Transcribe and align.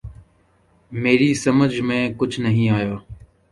میری 0.91 1.33
سمجھ 1.33 1.79
میں 1.81 2.03
کچھ 2.17 2.39
نہ 2.39 2.47
آیا۔ 2.69 2.95